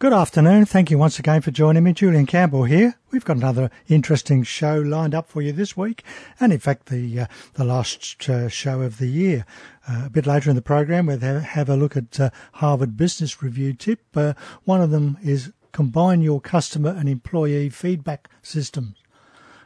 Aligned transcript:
Good 0.00 0.12
afternoon. 0.12 0.64
Thank 0.64 0.92
you 0.92 0.98
once 0.98 1.18
again 1.18 1.40
for 1.40 1.50
joining 1.50 1.82
me. 1.82 1.92
Julian 1.92 2.24
Campbell 2.24 2.62
here. 2.62 2.94
We've 3.10 3.24
got 3.24 3.38
another 3.38 3.68
interesting 3.88 4.44
show 4.44 4.78
lined 4.78 5.12
up 5.12 5.28
for 5.28 5.42
you 5.42 5.50
this 5.50 5.76
week, 5.76 6.04
and 6.38 6.52
in 6.52 6.60
fact, 6.60 6.86
the 6.86 7.22
uh, 7.22 7.26
the 7.54 7.64
last 7.64 8.30
uh, 8.30 8.48
show 8.48 8.82
of 8.82 8.98
the 8.98 9.08
year. 9.08 9.44
Uh, 9.88 10.04
a 10.06 10.08
bit 10.08 10.24
later 10.24 10.50
in 10.50 10.54
the 10.54 10.62
program, 10.62 11.06
we'll 11.06 11.18
have 11.18 11.68
a 11.68 11.74
look 11.74 11.96
at 11.96 12.20
uh, 12.20 12.30
Harvard 12.52 12.96
Business 12.96 13.42
Review 13.42 13.72
tip. 13.72 13.98
Uh, 14.14 14.34
one 14.62 14.80
of 14.80 14.92
them 14.92 15.18
is 15.20 15.52
combine 15.72 16.22
your 16.22 16.40
customer 16.40 16.90
and 16.90 17.08
employee 17.08 17.68
feedback 17.68 18.28
systems. 18.40 18.94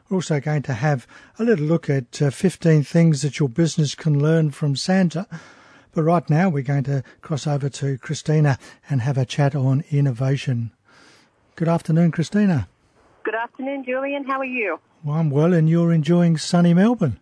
We're 0.09 0.17
also 0.17 0.41
going 0.41 0.63
to 0.63 0.73
have 0.73 1.07
a 1.39 1.45
little 1.45 1.67
look 1.67 1.91
at 1.91 2.23
uh, 2.23 2.31
15 2.31 2.85
things 2.85 3.21
that 3.21 3.39
your 3.39 3.51
business 3.51 3.95
can 3.95 4.19
learn 4.19 4.51
from 4.51 4.77
Santa 4.77 5.27
but 5.95 6.03
right 6.03 6.29
now, 6.31 6.49
we're 6.49 6.63
going 6.63 6.85
to 6.85 7.03
cross 7.21 7.47
over 7.47 7.69
to 7.69 7.99
Christina 7.99 8.59
and 8.89 9.03
have 9.03 9.19
a 9.19 9.25
chat 9.25 9.55
on 9.55 9.85
innovation. 9.91 10.73
Good 11.57 11.69
afternoon, 11.69 12.11
Christina. 12.11 12.69
Good 13.25 13.35
afternoon, 13.35 13.85
Julian. 13.85 14.25
How 14.25 14.41
are 14.41 14.45
you? 14.45 14.81
Well, 15.05 15.17
I'm 15.17 15.31
well, 15.31 15.53
and 15.53 15.69
you're 15.69 15.93
enjoying 15.93 16.39
sunny 16.39 16.75
Melbourne. 16.75 17.19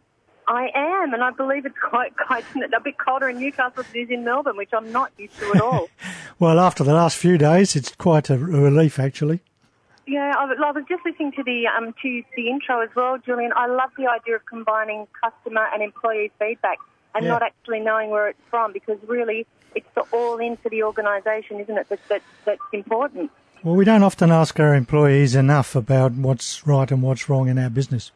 I 0.47 0.69
am, 0.75 1.15
and 1.15 1.23
I 1.23 1.31
believe 1.31 1.67
it's 1.67 1.79
quite, 1.79 2.17
quite 2.17 2.45
a 2.77 2.81
bit 2.81 2.99
colder 2.99 3.29
in 3.29 3.39
Newcastle 3.39 3.83
than 3.83 3.87
it 3.95 3.99
is 4.05 4.11
in 4.11 4.25
Melbourne, 4.25 4.57
which 4.57 4.71
I'm 4.73 4.91
not 4.93 5.13
used 5.19 5.39
to 5.39 5.53
at 5.55 5.61
all. 5.61 5.89
well, 6.39 6.59
after 6.59 6.85
the 6.85 6.95
last 6.95 7.17
few 7.17 7.39
days, 7.39 7.77
it's 7.77 7.95
quite 7.97 8.31
a 8.31 8.39
relief, 8.39 8.99
actually. 8.99 9.41
Yeah, 10.07 10.35
I 10.37 10.45
was 10.45 10.85
just 10.89 11.05
listening 11.05 11.33
to 11.33 11.45
the 11.45 11.69
um, 11.69 11.95
to 12.03 12.23
the 12.37 12.49
intro 12.49 12.81
as 12.81 12.89
well, 12.97 13.19
Julian. 13.19 13.53
I 13.55 13.67
love 13.69 13.91
the 13.97 14.09
idea 14.09 14.37
of 14.37 14.47
combining 14.47 15.07
customer 15.23 15.67
and 15.73 15.83
employee 15.85 16.33
feedback 16.37 16.79
and 17.15 17.25
yeah. 17.25 17.31
not 17.31 17.43
actually 17.43 17.81
knowing 17.81 18.11
where 18.11 18.29
it's 18.29 18.41
from 18.51 18.73
because 18.73 18.99
really 19.07 19.47
it's 19.75 19.89
the 19.95 20.03
all 20.13 20.39
in 20.39 20.57
for 20.57 20.69
the 20.69 20.83
organisation, 20.83 21.61
isn't 21.61 21.77
it, 21.77 21.89
that, 21.89 22.01
that, 22.09 22.23
that's 22.45 22.61
important. 22.73 23.31
Well, 23.63 23.77
we 23.77 23.85
don't 23.85 24.03
often 24.03 24.31
ask 24.31 24.59
our 24.59 24.75
employees 24.75 25.35
enough 25.35 25.77
about 25.77 26.13
what's 26.13 26.67
right 26.67 26.91
and 26.91 27.03
what's 27.03 27.29
wrong 27.29 27.49
in 27.49 27.59
our 27.59 27.71
business. 27.71 28.11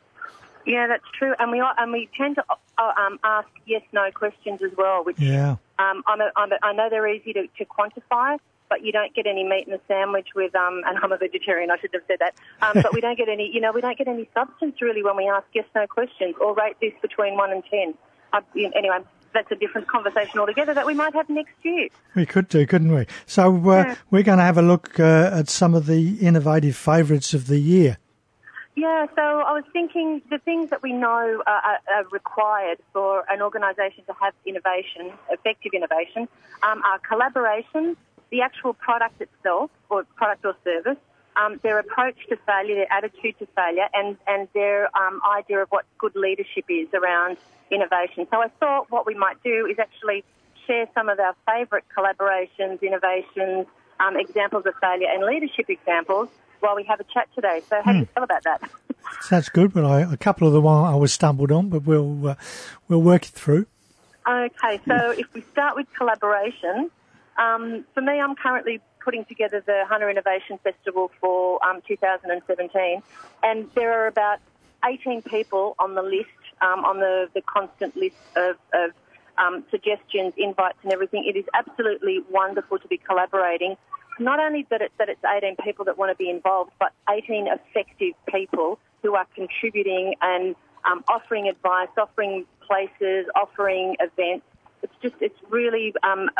Yeah, 0.66 0.86
that's 0.86 1.04
true, 1.18 1.34
and 1.38 1.50
we 1.50 1.60
are, 1.60 1.74
and 1.76 1.92
we 1.92 2.08
tend 2.16 2.36
to 2.36 2.44
uh, 2.78 2.92
um, 2.96 3.18
ask 3.22 3.48
yes/no 3.66 4.10
questions 4.12 4.60
as 4.62 4.70
well, 4.78 5.04
which 5.04 5.20
yeah. 5.20 5.56
um, 5.78 6.02
I'm 6.06 6.22
a, 6.22 6.30
I'm 6.36 6.52
a, 6.52 6.56
I 6.62 6.72
know 6.72 6.88
they're 6.88 7.06
easy 7.06 7.34
to, 7.34 7.46
to 7.58 7.64
quantify, 7.66 8.38
but 8.70 8.82
you 8.82 8.90
don't 8.90 9.14
get 9.14 9.26
any 9.26 9.44
meat 9.44 9.66
in 9.66 9.72
the 9.72 9.80
sandwich 9.86 10.28
with 10.34 10.54
um 10.54 10.82
and 10.86 10.98
I'm 11.02 11.12
a 11.12 11.16
vegetarian 11.16 11.70
I 11.70 11.78
should 11.78 11.90
have 11.92 12.02
said 12.08 12.18
that 12.20 12.34
um, 12.62 12.82
but 12.82 12.92
we 12.92 13.00
don't 13.00 13.16
get 13.16 13.28
any 13.28 13.50
you 13.52 13.60
know 13.60 13.72
we 13.72 13.80
don't 13.80 13.96
get 13.96 14.08
any 14.08 14.28
substance 14.34 14.80
really 14.80 15.02
when 15.02 15.16
we 15.16 15.28
ask 15.28 15.46
yes 15.52 15.66
no 15.74 15.86
questions 15.86 16.34
or 16.40 16.54
rate 16.54 16.76
this 16.80 16.92
between 17.02 17.36
one 17.36 17.52
and 17.52 17.62
ten 17.70 17.94
uh, 18.34 18.40
anyway, 18.74 18.98
that's 19.32 19.50
a 19.50 19.56
different 19.56 19.88
conversation 19.88 20.38
altogether 20.38 20.74
that 20.74 20.86
we 20.86 20.94
might 20.94 21.14
have 21.14 21.28
next 21.28 21.54
year. 21.62 21.88
We 22.14 22.26
could 22.26 22.48
do, 22.48 22.66
couldn't 22.66 22.94
we? 22.94 23.06
So 23.26 23.54
uh, 23.70 23.76
yeah. 23.76 23.94
we're 24.10 24.22
going 24.22 24.38
to 24.38 24.44
have 24.44 24.58
a 24.58 24.62
look 24.62 24.98
uh, 24.98 25.30
at 25.32 25.48
some 25.48 25.74
of 25.74 25.86
the 25.86 26.16
innovative 26.20 26.76
favourites 26.76 27.34
of 27.34 27.46
the 27.48 27.58
year. 27.58 27.98
Yeah, 28.76 29.06
so 29.14 29.22
I 29.22 29.52
was 29.52 29.64
thinking 29.72 30.20
the 30.30 30.38
things 30.38 30.70
that 30.70 30.82
we 30.82 30.92
know 30.92 31.42
are, 31.46 31.78
are 31.94 32.04
required 32.10 32.78
for 32.92 33.24
an 33.30 33.40
organisation 33.40 34.02
to 34.06 34.12
have 34.20 34.34
innovation, 34.44 35.12
effective 35.30 35.72
innovation, 35.74 36.28
um, 36.62 36.82
are 36.82 36.98
collaboration, 36.98 37.96
the 38.30 38.40
actual 38.42 38.74
product 38.74 39.20
itself, 39.20 39.70
or 39.90 40.02
product 40.16 40.44
or 40.44 40.56
service, 40.64 40.98
um, 41.36 41.58
their 41.62 41.78
approach 41.78 42.16
to 42.28 42.36
failure, 42.46 42.74
their 42.76 42.92
attitude 42.92 43.38
to 43.38 43.46
failure, 43.54 43.88
and, 43.92 44.16
and 44.26 44.48
their 44.54 44.94
um, 44.96 45.20
idea 45.36 45.62
of 45.62 45.68
what 45.68 45.84
good 45.98 46.14
leadership 46.14 46.64
is 46.68 46.88
around 46.94 47.36
innovation. 47.70 48.26
So 48.30 48.40
I 48.40 48.48
thought 48.60 48.90
what 48.90 49.06
we 49.06 49.14
might 49.14 49.42
do 49.42 49.66
is 49.66 49.78
actually 49.78 50.24
share 50.66 50.86
some 50.94 51.08
of 51.08 51.18
our 51.18 51.34
favourite 51.46 51.84
collaborations, 51.96 52.80
innovations, 52.82 53.66
um, 54.00 54.16
examples 54.16 54.64
of 54.66 54.74
failure, 54.80 55.08
and 55.10 55.24
leadership 55.24 55.68
examples 55.68 56.28
while 56.60 56.76
we 56.76 56.84
have 56.84 57.00
a 57.00 57.04
chat 57.04 57.28
today. 57.34 57.62
So 57.68 57.80
how 57.82 57.92
do 57.92 57.98
you 57.98 58.04
hmm. 58.04 58.14
feel 58.14 58.24
about 58.24 58.42
that? 58.44 58.70
That's 59.30 59.48
good. 59.48 59.74
Well, 59.74 59.86
I, 59.86 60.00
a 60.00 60.16
couple 60.16 60.46
of 60.46 60.54
the 60.54 60.60
one 60.60 60.84
I 60.84 60.96
was 60.96 61.12
stumbled 61.12 61.52
on, 61.52 61.68
but 61.68 61.84
we'll 61.84 62.28
uh, 62.28 62.34
we'll 62.88 63.02
work 63.02 63.24
it 63.24 63.30
through. 63.30 63.66
Okay, 64.26 64.80
so 64.86 65.10
if 65.10 65.32
we 65.34 65.42
start 65.42 65.76
with 65.76 65.86
collaboration, 65.94 66.90
um, 67.36 67.84
for 67.92 68.00
me, 68.00 68.18
I'm 68.18 68.34
currently 68.34 68.80
putting 69.04 69.24
together 69.26 69.62
the 69.64 69.84
Hunter 69.86 70.08
Innovation 70.08 70.58
Festival 70.64 71.10
for 71.20 71.64
um, 71.64 71.82
2017, 71.86 73.02
and 73.42 73.70
there 73.74 73.92
are 74.00 74.06
about 74.06 74.38
18 74.84 75.22
people 75.22 75.74
on 75.78 75.94
the 75.94 76.02
list, 76.02 76.28
um, 76.60 76.84
on 76.84 76.98
the, 77.00 77.28
the 77.34 77.42
constant 77.42 77.96
list 77.96 78.16
of, 78.36 78.56
of 78.72 78.90
um, 79.38 79.64
suggestions, 79.70 80.32
invites, 80.36 80.78
and 80.82 80.92
everything. 80.92 81.24
It 81.26 81.36
is 81.36 81.44
absolutely 81.54 82.20
wonderful 82.30 82.78
to 82.78 82.88
be 82.88 82.98
collaborating. 82.98 83.76
Not 84.18 84.38
only 84.38 84.66
that, 84.70 84.80
it, 84.80 84.92
that 84.98 85.08
it's 85.08 85.24
18 85.24 85.56
people 85.64 85.84
that 85.86 85.98
want 85.98 86.10
to 86.10 86.16
be 86.16 86.30
involved, 86.30 86.70
but 86.78 86.92
18 87.10 87.48
effective 87.48 88.14
people 88.26 88.78
who 89.02 89.14
are 89.14 89.26
contributing 89.34 90.14
and 90.22 90.54
um, 90.84 91.04
offering 91.08 91.48
advice, 91.48 91.88
offering 91.98 92.46
places, 92.66 93.26
offering 93.34 93.96
events. 94.00 94.46
It's 94.82 94.94
just, 95.02 95.14
it's 95.20 95.38
really 95.50 95.94
um, 96.02 96.30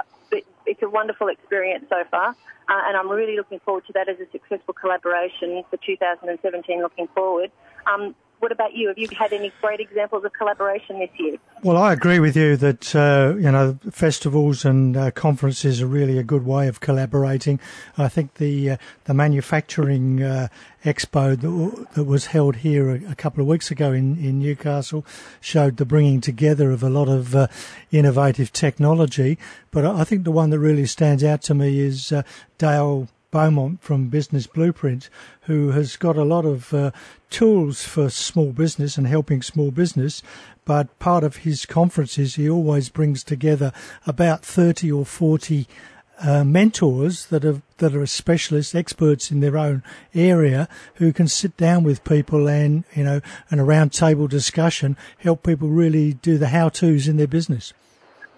it's 0.67 0.83
a 0.83 0.89
wonderful 0.89 1.29
experience 1.29 1.87
so 1.89 2.05
far, 2.11 2.29
uh, 2.29 2.83
and 2.87 2.97
I'm 2.97 3.11
really 3.11 3.37
looking 3.37 3.61
forward 3.61 3.87
to 3.87 3.93
that 3.95 4.09
as 4.09 4.19
a 4.21 4.31
successful 4.31 4.75
collaboration 4.75 5.63
for 5.71 5.77
2017. 5.85 6.81
Looking 6.83 7.09
forward. 7.09 7.51
Um, 7.87 8.15
what 8.45 8.53
about 8.53 8.75
you? 8.75 8.89
Have 8.89 8.99
you 8.99 9.09
had 9.19 9.33
any 9.33 9.51
great 9.63 9.81
examples 9.81 10.23
of 10.23 10.35
collaboration 10.35 10.99
this 10.99 11.09
year? 11.19 11.39
Well, 11.63 11.79
I 11.79 11.95
agree 11.95 12.19
with 12.19 12.37
you 12.37 12.59
that 12.59 12.95
uh, 12.95 13.35
you 13.37 13.51
know 13.51 13.79
festivals 13.91 14.67
and 14.67 14.95
uh, 14.95 15.13
conferences 15.13 15.81
are 15.81 15.87
really 15.87 16.19
a 16.19 16.23
good 16.23 16.45
way 16.45 16.69
of 16.69 16.81
collaborating. 16.81 17.59
I 17.97 18.09
think 18.09 18.35
the 18.35 18.73
uh, 18.73 18.77
the 19.05 19.15
manufacturing 19.15 20.23
uh, 20.23 20.49
expo 20.85 21.41
that, 21.41 21.95
that, 21.95 22.05
was 22.05 22.27
held 22.27 22.57
here 22.57 22.91
a, 22.91 23.13
a, 23.13 23.15
couple 23.15 23.41
of 23.41 23.47
weeks 23.47 23.71
ago 23.71 23.93
in, 23.93 24.19
in 24.19 24.41
Newcastle 24.41 25.07
showed 25.41 25.79
the 25.79 25.87
bringing 25.87 26.21
together 26.21 26.71
of 26.71 26.83
a 26.83 26.91
lot 26.91 27.09
of 27.09 27.35
uh, 27.35 27.47
innovative 27.93 28.53
technology. 28.53 29.39
But 29.71 29.87
I 29.87 30.05
think 30.05 30.25
the 30.25 30.31
one 30.31 30.51
that 30.51 30.59
really 30.59 30.85
stands 30.85 31.25
out 31.25 31.41
to 31.45 31.55
me 31.55 31.81
is 31.81 32.13
uh, 32.13 32.25
Dale 32.59 33.09
Beaumont 33.35 33.83
from 33.83 34.11
Business 34.11 34.47
Blueprint, 34.47 35.11
who 35.43 35.73
has 35.73 35.97
got 35.97 36.17
a 36.17 36.23
lot 36.23 36.45
of 36.45 36.73
uh, 36.73 36.93
tools 37.31 37.83
for 37.83 38.09
small 38.09 38.53
business 38.53 38.97
and 38.97 39.09
helping 39.09 39.43
small 39.43 39.73
business. 39.73 40.23
But 40.65 40.97
part 41.01 41.25
of 41.25 41.39
his 41.39 41.67
conferences, 41.67 42.37
he 42.37 42.49
always 42.49 42.91
brings 42.91 43.25
together 43.25 43.73
about 44.07 44.45
30 44.45 44.93
or 44.93 45.05
40 45.05 45.67
uh, 46.21 46.45
mentors 46.45 47.27
that 47.27 47.45
are 47.45 47.61
that 47.79 47.97
are 47.97 48.07
specialists, 48.07 48.73
experts 48.73 49.33
in 49.33 49.41
their 49.41 49.59
own 49.59 49.83
area, 50.15 50.69
who 50.95 51.13
can 51.13 51.27
sit 51.27 51.57
down 51.57 51.83
with 51.83 52.05
people 52.05 52.49
and 52.49 52.85
you 52.95 53.03
know, 53.03 53.21
an 53.51 53.59
around 53.59 53.93
table 53.93 54.29
discussion, 54.29 54.97
help 55.19 55.43
people 55.43 55.67
really 55.67 56.13
do 56.13 56.39
the 56.39 56.49
how 56.51 56.69
tos 56.69 57.09
in 57.09 57.17
their 57.17 57.27
business. 57.27 57.73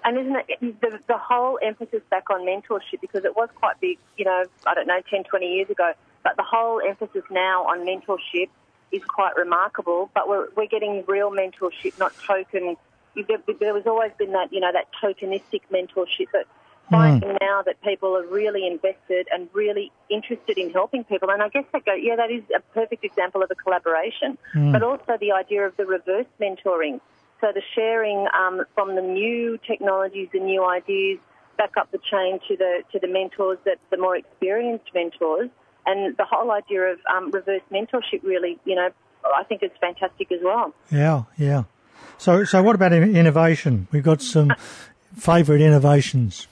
And 0.07 0.17
isn't 0.17 0.37
it 0.49 0.81
the, 0.81 1.01
the 1.09 1.19
whole 1.19 1.59
emphasis 1.61 2.01
back 2.11 2.31
on 2.31 2.43
mentorship 2.43 3.01
because 3.01 3.25
it 3.25 3.35
was 3.35 3.49
quite 3.57 3.81
big, 3.81 3.99
you 4.17 4.25
know, 4.25 4.45
I 4.65 4.75
don't 4.75 4.87
know, 4.87 5.01
10, 5.11 5.25
20 5.25 5.47
years 5.47 5.69
ago, 5.69 5.93
but 6.23 6.37
the 6.37 6.45
whole 6.45 6.81
emphasis 6.81 7.25
now 7.29 7.65
on 7.65 7.81
mentorship 7.81 8.49
is 8.93 9.03
quite 9.05 9.37
remarkable. 9.37 10.09
But 10.15 10.29
we're, 10.29 10.47
we're 10.57 10.69
getting 10.69 11.05
real 11.09 11.33
mentorship, 11.33 11.99
not 11.99 12.13
token. 12.25 12.77
There, 13.17 13.39
there 13.59 13.75
was 13.75 13.85
always 13.87 14.13
been 14.17 14.31
that, 14.31 14.53
you 14.53 14.61
know, 14.61 14.71
that 14.73 14.87
tokenistic 15.03 15.63
mentorship, 15.73 16.29
but 16.33 16.47
finding 16.89 17.31
mm. 17.31 17.39
now 17.41 17.63
that 17.63 17.83
people 17.83 18.17
are 18.17 18.27
really 18.27 18.65
invested 18.65 19.27
and 19.33 19.49
really 19.53 19.91
interested 20.09 20.57
in 20.57 20.71
helping 20.71 21.03
people. 21.03 21.31
And 21.31 21.43
I 21.43 21.49
guess 21.49 21.65
that 21.73 21.85
go, 21.85 21.95
yeah, 21.95 22.15
that 22.15 22.31
is 22.31 22.45
a 22.55 22.61
perfect 22.73 23.05
example 23.05 23.43
of 23.43 23.51
a 23.51 23.57
collaboration. 23.57 24.39
Mm. 24.55 24.71
But 24.71 24.85
also 24.85 25.17
the 25.19 25.33
idea 25.33 25.67
of 25.67 25.77
the 25.77 25.85
reverse 25.85 26.27
mentoring. 26.41 27.01
So 27.41 27.49
the 27.55 27.63
sharing 27.75 28.27
um, 28.39 28.63
from 28.75 28.95
the 28.95 29.03
new 29.03 29.59
technologies, 29.67 30.29
the 30.33 30.41
new 30.41 30.65
ideas, 30.65 31.19
back 31.59 31.73
up 31.79 31.91
the 31.91 31.99
chain 32.11 32.39
to 32.49 32.57
the 32.57 32.83
to 32.93 32.99
the 32.99 33.09
mentors 33.09 33.59
that 33.65 33.79
the 33.91 33.97
more 33.97 34.17
experienced 34.17 34.87
mentors, 34.95 35.51
and 35.87 36.17
the 36.17 36.25
whole 36.25 36.51
idea 36.51 36.83
of 36.83 36.99
um, 37.15 37.31
reverse 37.31 37.63
mentorship 37.73 38.23
really, 38.23 38.59
you 38.65 38.75
know, 38.75 38.91
I 39.25 39.45
think 39.45 39.63
it's 39.63 39.77
fantastic 39.81 40.31
as 40.33 40.41
well. 40.43 40.75
Yeah, 40.91 41.25
yeah. 41.37 41.65
So, 42.19 42.45
so 42.45 42.63
what 42.63 42.75
about 42.75 42.93
innovation? 42.93 43.89
We've 43.93 44.03
got 44.03 44.23
some 44.23 44.53
favourite 45.17 45.61
innovations. 45.61 46.47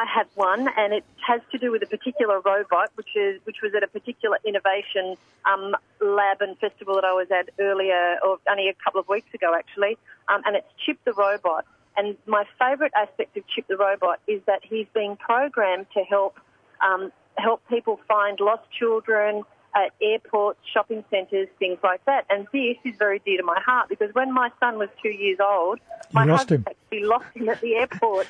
I 0.00 0.06
have 0.06 0.28
one, 0.34 0.66
and 0.78 0.94
it 0.94 1.04
has 1.26 1.42
to 1.52 1.58
do 1.58 1.70
with 1.70 1.82
a 1.82 1.86
particular 1.86 2.40
robot, 2.40 2.90
which 2.94 3.14
is 3.14 3.38
which 3.44 3.58
was 3.62 3.74
at 3.74 3.82
a 3.82 3.86
particular 3.86 4.38
innovation 4.46 5.16
um, 5.44 5.76
lab 6.00 6.40
and 6.40 6.56
festival 6.56 6.94
that 6.94 7.04
I 7.04 7.12
was 7.12 7.30
at 7.30 7.50
earlier, 7.58 8.16
or 8.24 8.38
only 8.50 8.68
a 8.68 8.74
couple 8.82 8.98
of 9.00 9.08
weeks 9.08 9.32
ago, 9.34 9.54
actually. 9.54 9.98
Um, 10.28 10.40
and 10.46 10.56
it's 10.56 10.66
Chip 10.84 10.98
the 11.04 11.12
robot. 11.12 11.66
And 11.98 12.16
my 12.26 12.44
favourite 12.58 12.92
aspect 12.96 13.36
of 13.36 13.46
Chip 13.48 13.66
the 13.66 13.76
robot 13.76 14.20
is 14.26 14.40
that 14.46 14.60
he's 14.62 14.86
being 14.94 15.16
programmed 15.16 15.86
to 15.92 16.02
help 16.04 16.40
um, 16.80 17.12
help 17.36 17.60
people 17.68 18.00
find 18.08 18.40
lost 18.40 18.70
children 18.70 19.42
at 19.76 19.92
airports, 20.00 20.60
shopping 20.72 21.04
centres, 21.10 21.48
things 21.58 21.78
like 21.82 22.02
that. 22.06 22.24
And 22.30 22.46
this 22.52 22.78
is 22.84 22.96
very 22.96 23.18
dear 23.18 23.36
to 23.36 23.44
my 23.44 23.60
heart 23.60 23.90
because 23.90 24.14
when 24.14 24.32
my 24.32 24.50
son 24.60 24.78
was 24.78 24.88
two 25.02 25.10
years 25.10 25.40
old, 25.40 25.78
my 26.10 26.26
husband 26.26 26.66
actually 26.66 27.04
lost 27.04 27.26
him 27.34 27.50
at 27.50 27.60
the 27.60 27.74
airport 27.74 28.26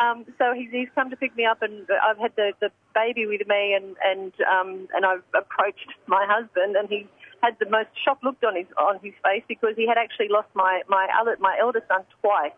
Um, 0.00 0.24
so 0.38 0.52
he's, 0.54 0.70
he's 0.70 0.88
come 0.94 1.10
to 1.10 1.16
pick 1.16 1.36
me 1.36 1.44
up, 1.44 1.62
and 1.62 1.86
I've 2.02 2.18
had 2.18 2.34
the, 2.36 2.52
the 2.60 2.70
baby 2.94 3.26
with 3.26 3.46
me, 3.46 3.74
and 3.74 3.96
and 4.04 4.32
um, 4.50 4.88
and 4.94 5.06
I've 5.06 5.22
approached 5.34 5.88
my 6.06 6.26
husband, 6.28 6.76
and 6.76 6.88
he 6.88 7.06
had 7.42 7.56
the 7.58 7.68
most 7.68 7.90
shocked 8.04 8.24
look 8.24 8.36
on 8.46 8.56
his 8.56 8.66
on 8.78 8.98
his 9.02 9.12
face 9.24 9.42
because 9.48 9.74
he 9.76 9.86
had 9.86 9.98
actually 9.98 10.28
lost 10.28 10.48
my 10.54 10.82
my 10.88 11.08
other 11.20 11.36
my 11.40 11.56
elder 11.60 11.82
son 11.88 12.02
twice. 12.20 12.52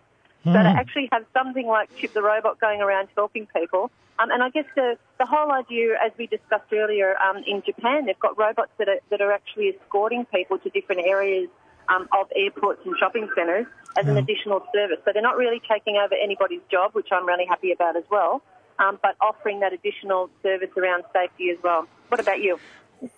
So 0.45 0.53
to 0.53 0.59
actually 0.59 1.09
have 1.11 1.25
something 1.33 1.67
like 1.67 1.89
Chip 1.97 2.13
the 2.13 2.21
robot 2.21 2.61
going 2.61 2.83
around 2.83 3.09
helping 3.17 3.47
people, 3.57 3.91
um, 4.19 4.31
and 4.31 4.43
I 4.43 4.51
guess 4.51 4.67
the 4.77 4.99
the 5.19 5.25
whole 5.25 5.51
idea, 5.51 5.95
as 6.05 6.13
we 6.19 6.27
discussed 6.27 6.71
earlier, 6.71 7.17
um, 7.19 7.43
in 7.47 7.63
Japan 7.65 8.05
they've 8.05 8.19
got 8.19 8.39
robots 8.39 8.71
that 8.79 8.89
are 8.89 9.01
that 9.11 9.23
are 9.23 9.33
actually 9.33 9.69
escorting 9.69 10.27
people 10.27 10.59
to 10.59 10.69
different 10.69 11.07
areas 11.07 11.49
um, 11.89 12.09
of 12.19 12.27
airports 12.37 12.81
and 12.85 12.95
shopping 12.99 13.29
centres 13.35 13.67
as 13.97 14.07
an 14.07 14.17
additional 14.17 14.61
service. 14.75 14.99
So 15.05 15.13
they're 15.13 15.23
not 15.23 15.37
really 15.37 15.61
taking 15.71 15.97
over 15.97 16.15
anybody's 16.15 16.63
job, 16.71 16.93
which 16.95 17.09
I'm 17.13 17.27
really 17.27 17.47
happy 17.47 17.73
about 17.73 17.97
as 17.97 18.05
well, 18.11 18.43
um, 18.79 18.99
but 19.03 19.17
offering 19.21 19.61
that 19.61 19.73
additional 19.73 20.31
service 20.43 20.71
around 20.77 21.05
safety 21.13 21.51
as 21.51 21.59
well. 21.63 21.87
What 22.09 22.21
about 22.21 22.41
you? 22.41 22.59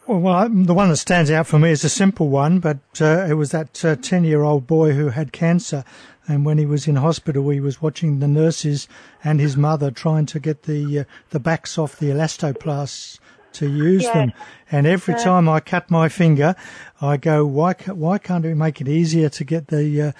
Well, 0.06 0.48
the 0.48 0.74
one 0.74 0.88
that 0.88 0.96
stands 0.96 1.30
out 1.30 1.46
for 1.46 1.58
me 1.58 1.70
is 1.70 1.84
a 1.84 1.88
simple 1.88 2.28
one, 2.28 2.58
but 2.58 2.78
uh, 3.00 3.26
it 3.28 3.34
was 3.34 3.52
that 3.52 3.74
10 3.74 4.02
uh, 4.02 4.26
year 4.26 4.42
old 4.42 4.66
boy 4.66 4.92
who 4.92 5.10
had 5.10 5.32
cancer. 5.32 5.84
And 6.28 6.44
when 6.44 6.58
he 6.58 6.66
was 6.66 6.88
in 6.88 6.96
hospital, 6.96 7.48
he 7.50 7.60
was 7.60 7.80
watching 7.80 8.18
the 8.18 8.26
nurses 8.26 8.88
and 9.22 9.38
his 9.38 9.56
mother 9.56 9.92
trying 9.92 10.26
to 10.26 10.40
get 10.40 10.64
the 10.64 11.00
uh, 11.00 11.04
the 11.30 11.38
backs 11.38 11.78
off 11.78 11.98
the 11.98 12.10
elastoplasts 12.10 13.20
to 13.56 13.68
use 13.68 14.04
them. 14.04 14.32
And 14.70 14.86
every 14.86 15.14
uh, 15.14 15.18
time 15.18 15.48
I 15.48 15.60
cut 15.60 15.90
my 15.90 16.08
finger, 16.08 16.56
I 17.00 17.16
go, 17.16 17.44
why, 17.46 17.74
why 17.86 18.18
can't 18.18 18.44
we 18.44 18.54
make 18.54 18.80
it 18.80 18.88
easier 18.88 19.28
to 19.28 19.44
get 19.44 19.68
the 19.68 20.02
uh, 20.02 20.12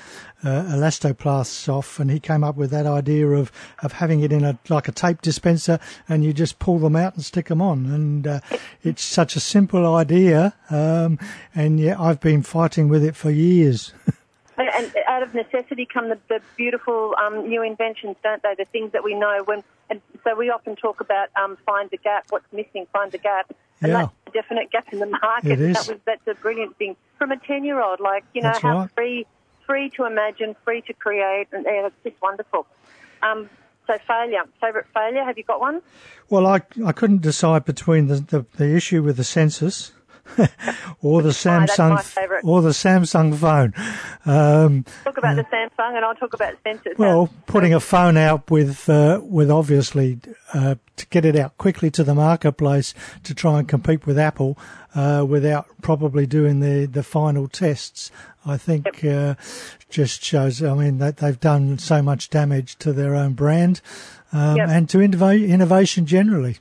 uh, 0.47 0.63
elastoplasts 0.75 1.69
off? 1.69 1.99
And 1.99 2.11
he 2.11 2.21
came 2.21 2.45
up 2.45 2.57
with 2.57 2.71
that 2.71 2.87
idea 2.87 3.29
of, 3.29 3.51
of 3.83 3.93
having 3.93 4.21
it 4.21 4.33
in 4.33 4.45
a, 4.45 4.59
like 4.69 4.89
a 4.89 4.93
tape 4.93 5.23
dispenser 5.23 5.81
and 6.09 6.25
you 6.25 6.33
just 6.33 6.59
pull 6.59 6.79
them 6.79 6.97
out 6.97 7.15
and 7.15 7.25
stick 7.25 7.47
them 7.47 7.61
on. 7.61 7.87
And 7.87 8.27
uh, 8.27 8.41
it's 8.83 9.03
such 9.03 9.37
a 9.37 9.41
simple 9.41 9.95
idea. 9.95 10.55
Um, 10.71 11.19
and 11.55 11.81
yeah, 11.81 12.01
I've 12.01 12.21
been 12.21 12.43
fighting 12.43 12.89
with 12.89 13.05
it 13.05 13.17
for 13.17 13.31
years. 13.31 13.93
and 14.59 14.95
out 15.07 15.23
of 15.23 15.35
necessity 15.35 15.87
come 15.87 16.09
the, 16.09 16.19
the 16.29 16.41
beautiful 16.57 17.15
um, 17.23 17.49
new 17.49 17.63
inventions, 17.63 18.17
don't 18.23 18.43
they? 18.43 18.55
The 18.57 18.65
things 18.65 18.93
that 18.93 19.05
we 19.05 19.15
know 19.15 19.43
when, 19.45 19.63
and 19.91 20.01
so 20.25 20.35
we 20.35 20.51
often 20.51 20.77
talk 20.77 21.01
about 21.01 21.29
um, 21.37 21.57
find 21.67 21.91
the 21.91 21.99
gap, 21.99 22.27
what's 22.31 22.51
missing, 22.53 22.87
find 22.93 23.13
the 23.13 23.19
gap, 23.19 23.55
and 23.81 23.93
yeah. 23.93 23.99
that's 23.99 24.13
a 24.27 24.31
definite 24.31 24.71
gap 24.71 24.93
in 24.93 24.99
the 24.99 25.07
market. 25.07 25.53
It 25.53 25.61
is. 25.61 25.77
That 25.77 25.93
was 25.93 26.01
that's 26.05 26.27
a 26.27 26.35
brilliant 26.41 26.77
thing 26.79 26.97
from 27.19 27.33
a 27.33 27.37
ten-year-old. 27.39 28.01
Like 28.01 28.25
you 28.33 28.43
know 28.43 28.49
that's 28.49 28.61
how 28.61 28.79
right. 28.81 28.91
free, 28.95 29.27
free 29.67 29.91
to 29.91 30.05
imagine, 30.05 30.57
free 30.65 30.81
to 30.83 30.93
create, 30.95 31.49
and 31.53 31.65
yeah, 31.67 31.87
it's 31.87 31.97
just 32.03 32.21
wonderful. 32.23 32.67
Um, 33.23 33.51
so 33.87 33.99
failure, 34.07 34.43
favourite 34.61 34.87
failure. 34.93 35.25
Have 35.25 35.39
you 35.39 35.45
got 35.45 35.61
one? 35.61 35.83
Well, 36.31 36.47
I 36.47 36.63
I 36.85 36.93
couldn't 36.93 37.21
decide 37.21 37.65
between 37.65 38.07
the, 38.07 38.17
the, 38.17 38.47
the 38.57 38.75
issue 38.75 39.03
with 39.03 39.17
the 39.17 39.25
census 39.25 39.93
or 41.03 41.23
the 41.23 41.31
Samsung 41.31 42.43
or 42.45 42.63
the 42.63 42.71
Samsung 42.71 43.35
phone. 43.35 43.73
Um, 44.25 44.85
talk 45.05 45.19
about 45.19 45.39
uh, 45.39 45.43
the 45.43 45.45
Samsung, 45.45 45.97
and 45.97 46.05
I'll 46.05 46.15
talk 46.15 46.35
about 46.35 46.55
census. 46.65 46.93
Well, 46.99 47.31
putting 47.47 47.75
a 47.75 47.81
phone 47.81 48.17
out 48.17 48.51
with 48.51 48.89
uh, 48.89 49.21
with 49.23 49.51
obviously 49.51 50.19
uh, 50.53 50.77
to 50.97 51.07
get 51.07 51.25
it 51.25 51.37
out 51.37 51.57
quickly 51.59 51.91
to 51.93 52.05
the 52.05 52.15
marketplace 52.15 52.95
to 53.25 53.35
try 53.35 53.59
and 53.59 53.69
compete 53.69 54.07
with 54.07 54.19
Apple 54.19 54.59
uh, 54.95 55.25
without 55.29 55.67
probably 55.83 56.27
doing 56.27 56.61
the 56.61 56.87
the 56.87 57.03
final 57.03 57.49
tests. 57.49 58.11
I 58.45 58.57
think 58.57 59.03
yep. 59.03 59.39
Uh, 59.39 59.43
just 59.89 60.23
shows. 60.23 60.63
I 60.63 60.75
mean, 60.75 60.99
that 60.99 61.19
they've 61.19 61.39
done 61.39 61.79
so 61.79 62.03
much 62.03 62.31
damage 62.31 62.77
to 62.77 62.93
their 62.93 63.15
own 63.15 63.33
brand 63.35 63.81
um, 64.33 64.57
yep. 64.57 64.69
and 64.69 64.89
to 64.91 64.99
innov- 64.99 65.49
innovation 65.49 66.07
generally. 66.07 66.59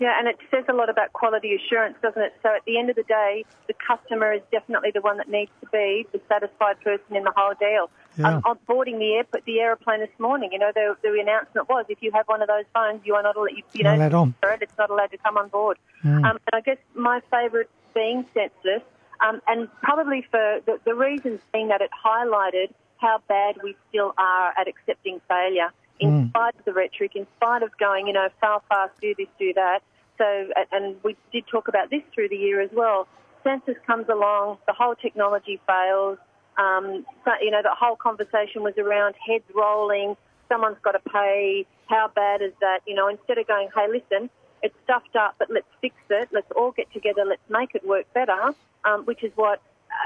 Yeah, 0.00 0.18
and 0.18 0.26
it 0.26 0.38
says 0.50 0.64
a 0.66 0.72
lot 0.72 0.88
about 0.88 1.12
quality 1.12 1.54
assurance, 1.54 1.94
doesn't 2.00 2.22
it? 2.22 2.32
So 2.42 2.48
at 2.48 2.64
the 2.64 2.78
end 2.78 2.88
of 2.88 2.96
the 2.96 3.02
day, 3.02 3.44
the 3.66 3.74
customer 3.74 4.32
is 4.32 4.40
definitely 4.50 4.92
the 4.94 5.02
one 5.02 5.18
that 5.18 5.28
needs 5.28 5.50
to 5.60 5.68
be 5.70 6.06
the 6.10 6.20
satisfied 6.26 6.80
person 6.80 7.14
in 7.14 7.22
the 7.22 7.32
whole 7.36 7.52
deal. 7.60 7.90
Yeah. 8.16 8.36
Um, 8.36 8.42
on 8.46 8.58
boarding 8.66 8.98
the 8.98 9.12
airport, 9.12 9.44
the 9.44 9.60
aeroplane 9.60 10.00
this 10.00 10.18
morning, 10.18 10.50
you 10.52 10.58
know, 10.58 10.72
the, 10.74 10.96
the 11.02 11.20
announcement 11.20 11.68
was 11.68 11.84
if 11.90 11.98
you 12.00 12.12
have 12.12 12.26
one 12.28 12.40
of 12.40 12.48
those 12.48 12.64
phones, 12.72 13.02
you 13.04 13.14
are 13.14 13.22
not 13.22 13.36
allowed, 13.36 13.50
you, 13.50 13.62
you 13.74 13.84
know, 13.84 13.94
allowed 13.94 14.14
on. 14.14 14.34
it's 14.42 14.78
not 14.78 14.88
allowed 14.88 15.10
to 15.10 15.18
come 15.18 15.36
on 15.36 15.48
board. 15.48 15.76
Mm. 16.02 16.24
Um, 16.24 16.38
and 16.50 16.54
I 16.54 16.60
guess 16.62 16.78
my 16.94 17.20
favourite 17.30 17.68
being 17.92 18.24
census, 18.32 18.82
um, 19.20 19.42
and 19.46 19.68
probably 19.82 20.24
for 20.30 20.60
the, 20.64 20.80
the 20.86 20.94
reasons 20.94 21.40
being 21.52 21.68
that 21.68 21.82
it 21.82 21.90
highlighted 22.04 22.72
how 22.96 23.20
bad 23.28 23.56
we 23.62 23.76
still 23.90 24.14
are 24.16 24.54
at 24.58 24.66
accepting 24.66 25.20
failure 25.28 25.70
in 26.00 26.10
mm. 26.10 26.28
spite 26.30 26.54
of 26.58 26.64
the 26.64 26.72
rhetoric, 26.72 27.12
in 27.14 27.26
spite 27.36 27.62
of 27.62 27.70
going, 27.78 28.06
you 28.06 28.12
know, 28.12 28.28
fail 28.40 28.62
fast, 28.68 28.92
do 29.00 29.14
this, 29.16 29.28
do 29.38 29.52
that. 29.54 29.80
So, 30.18 30.48
and 30.72 30.96
we 31.02 31.16
did 31.32 31.46
talk 31.46 31.68
about 31.68 31.90
this 31.90 32.02
through 32.14 32.28
the 32.28 32.36
year 32.36 32.60
as 32.60 32.70
well. 32.72 33.06
Census 33.44 33.76
comes 33.86 34.08
along, 34.08 34.58
the 34.66 34.72
whole 34.72 34.94
technology 34.94 35.60
fails. 35.66 36.18
Um, 36.58 37.06
so, 37.24 37.32
you 37.40 37.50
know, 37.50 37.62
the 37.62 37.74
whole 37.74 37.96
conversation 37.96 38.62
was 38.62 38.74
around 38.76 39.14
heads 39.26 39.44
rolling. 39.54 40.16
Someone's 40.48 40.76
got 40.82 40.92
to 40.92 41.10
pay. 41.10 41.66
How 41.86 42.10
bad 42.14 42.42
is 42.42 42.52
that? 42.60 42.80
You 42.86 42.94
know, 42.94 43.08
instead 43.08 43.38
of 43.38 43.46
going, 43.46 43.68
hey, 43.74 43.86
listen, 43.88 44.28
it's 44.62 44.74
stuffed 44.84 45.16
up, 45.16 45.36
but 45.38 45.48
let's 45.50 45.66
fix 45.80 45.94
it. 46.10 46.28
Let's 46.32 46.50
all 46.54 46.72
get 46.72 46.92
together. 46.92 47.24
Let's 47.26 47.48
make 47.48 47.74
it 47.74 47.86
work 47.86 48.12
better. 48.12 48.52
Um, 48.84 49.04
which 49.04 49.22
is 49.22 49.30
what 49.36 49.60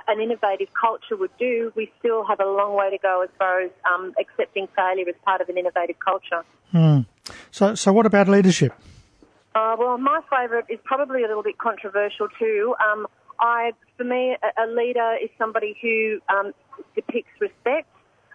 an 0.09 0.21
innovative 0.21 0.69
culture 0.79 1.17
would 1.17 1.37
do, 1.39 1.73
we 1.75 1.91
still 1.99 2.25
have 2.25 2.41
a 2.41 2.47
long 2.47 2.75
way 2.75 2.91
to 2.91 2.99
go 2.99 3.23
as 3.23 3.31
far 3.39 3.61
as 3.61 3.71
um, 3.93 4.15
accepting 4.19 4.69
failure 4.77 5.09
as 5.09 5.15
part 5.25 5.41
of 5.41 5.49
an 5.49 5.59
innovative 5.59 5.97
culture. 5.99 6.45
Hmm. 6.71 7.01
So, 7.51 7.75
so 7.75 7.93
what 7.93 8.07
about 8.07 8.29
leadership? 8.29 8.73
Uh, 9.55 9.77
well, 9.79 9.97
my 9.99 10.21
favourite 10.29 10.65
is 10.69 10.81
probably 10.85 11.23
a 11.23 11.29
little 11.29 11.43
bit 11.43 11.59
controversial 11.59 12.29
too. 12.39 12.75
Um, 12.85 13.07
I, 13.39 13.73
for 13.97 14.05
me, 14.05 14.37
a, 14.43 14.65
a, 14.65 14.67
leader 14.67 15.17
is 15.23 15.31
somebody 15.39 15.77
who 15.81 16.21
um, 16.29 16.53
depicts 16.95 17.31
respect 17.41 17.89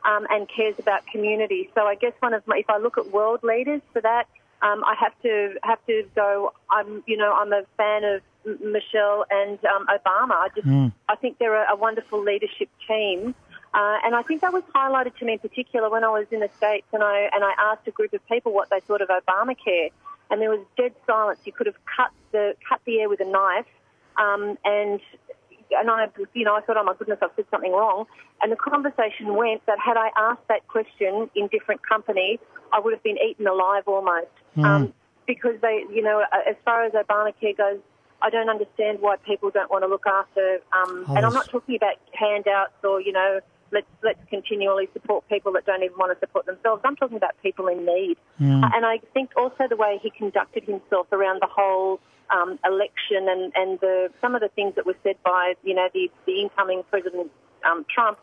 um, 0.05 0.25
and 0.29 0.47
cares 0.49 0.75
about 0.79 1.05
community. 1.07 1.69
So 1.75 1.81
I 1.81 1.95
guess 1.95 2.13
one 2.19 2.33
of 2.33 2.47
my, 2.47 2.57
if 2.57 2.69
I 2.69 2.77
look 2.77 2.97
at 2.97 3.11
world 3.11 3.41
leaders 3.43 3.81
for 3.91 4.01
that, 4.01 4.27
um, 4.61 4.83
I 4.85 4.95
have 4.99 5.13
to 5.23 5.55
have 5.63 5.85
to 5.87 6.03
go. 6.15 6.53
I'm, 6.69 7.03
you 7.05 7.17
know, 7.17 7.33
I'm 7.33 7.53
a 7.53 7.63
fan 7.77 8.03
of 8.03 8.21
Michelle 8.45 9.25
and 9.29 9.59
um, 9.65 9.87
Obama. 9.87 10.33
I 10.33 10.47
just, 10.55 10.67
mm. 10.67 10.91
I 11.07 11.15
think 11.15 11.37
they're 11.37 11.63
a, 11.63 11.73
a 11.73 11.75
wonderful 11.75 12.23
leadership 12.23 12.69
team. 12.87 13.35
Uh, 13.73 13.97
and 14.03 14.15
I 14.15 14.23
think 14.23 14.41
that 14.41 14.51
was 14.51 14.63
highlighted 14.73 15.15
to 15.17 15.25
me 15.25 15.33
in 15.33 15.39
particular 15.39 15.89
when 15.89 16.03
I 16.03 16.09
was 16.09 16.25
in 16.31 16.39
the 16.39 16.49
States 16.57 16.87
and 16.91 17.03
I, 17.03 17.29
and 17.31 17.43
I 17.43 17.53
asked 17.59 17.87
a 17.87 17.91
group 17.91 18.13
of 18.13 18.27
people 18.27 18.51
what 18.51 18.69
they 18.69 18.79
thought 18.79 19.01
of 19.01 19.09
Obamacare. 19.09 19.91
And 20.31 20.41
there 20.41 20.49
was 20.49 20.61
dead 20.77 20.93
silence. 21.05 21.39
You 21.45 21.51
could 21.51 21.67
have 21.67 21.77
cut 21.85 22.11
the, 22.31 22.55
cut 22.67 22.81
the 22.85 22.99
air 22.99 23.09
with 23.09 23.19
a 23.19 23.25
knife. 23.25 23.65
Um, 24.17 24.57
and, 24.65 24.99
and 25.71 25.89
I, 25.89 26.07
you 26.33 26.45
know, 26.45 26.55
I 26.55 26.61
thought, 26.61 26.77
oh 26.77 26.83
my 26.83 26.93
goodness, 26.97 27.19
I've 27.21 27.31
said 27.35 27.45
something 27.51 27.71
wrong. 27.71 28.05
And 28.41 28.51
the 28.51 28.55
conversation 28.55 29.35
went 29.35 29.65
that 29.65 29.77
had 29.79 29.97
I 29.97 30.09
asked 30.17 30.47
that 30.47 30.67
question 30.67 31.29
in 31.35 31.47
different 31.47 31.81
companies, 31.87 32.39
I 32.73 32.79
would 32.79 32.93
have 32.93 33.03
been 33.03 33.17
eaten 33.17 33.47
alive 33.47 33.83
almost. 33.87 34.27
Mm. 34.57 34.65
Um, 34.65 34.93
because 35.27 35.61
they, 35.61 35.83
you 35.93 36.01
know, 36.01 36.23
as 36.47 36.55
far 36.65 36.85
as 36.85 36.93
Obamacare 36.93 37.55
goes, 37.55 37.79
I 38.21 38.29
don't 38.29 38.49
understand 38.49 38.99
why 38.99 39.15
people 39.17 39.49
don't 39.49 39.71
want 39.71 39.83
to 39.83 39.87
look 39.87 40.05
after. 40.07 40.59
Um, 40.73 41.05
and 41.09 41.25
I'm 41.25 41.33
not 41.33 41.49
talking 41.49 41.75
about 41.75 41.95
handouts 42.13 42.73
or 42.83 43.01
you 43.01 43.11
know, 43.11 43.39
let's 43.71 43.87
let's 44.03 44.19
continually 44.29 44.89
support 44.93 45.27
people 45.29 45.53
that 45.53 45.65
don't 45.65 45.83
even 45.83 45.97
want 45.97 46.13
to 46.13 46.19
support 46.19 46.45
themselves. 46.45 46.81
I'm 46.85 46.95
talking 46.95 47.17
about 47.17 47.35
people 47.41 47.67
in 47.67 47.85
need. 47.85 48.17
Mm. 48.39 48.63
Uh, 48.63 48.69
and 48.73 48.85
I 48.85 48.99
think 49.13 49.31
also 49.37 49.67
the 49.69 49.77
way 49.77 49.99
he 50.01 50.09
conducted 50.09 50.63
himself 50.63 51.07
around 51.11 51.41
the 51.41 51.49
whole 51.49 51.99
um, 52.29 52.59
election 52.65 53.27
and 53.27 53.51
and 53.55 53.79
the 53.79 54.09
some 54.21 54.35
of 54.35 54.41
the 54.41 54.49
things 54.49 54.75
that 54.75 54.85
were 54.85 54.97
said 55.03 55.15
by 55.23 55.53
you 55.63 55.73
know 55.73 55.87
the 55.93 56.11
the 56.25 56.41
incoming 56.41 56.83
President 56.89 57.31
um, 57.69 57.85
Trump 57.93 58.17